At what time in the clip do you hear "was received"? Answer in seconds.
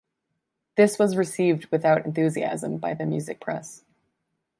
0.97-1.67